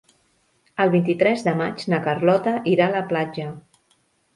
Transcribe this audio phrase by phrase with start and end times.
[0.85, 3.51] El vint-i-tres de maig na Carlota irà a la platja.